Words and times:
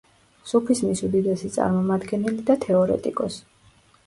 სუფიზმის 0.51 1.03
უდიდესი 1.07 1.51
წარმომადგენელი 1.57 2.47
და 2.49 2.57
თეორეტიკოსი. 2.65 3.47